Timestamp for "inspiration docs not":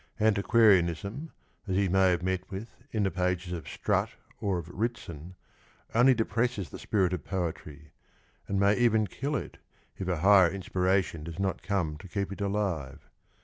10.49-11.61